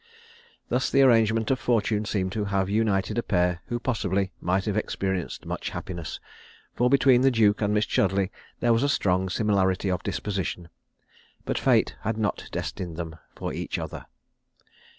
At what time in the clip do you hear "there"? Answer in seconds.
8.61-8.73